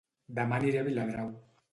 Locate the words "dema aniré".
0.37-0.79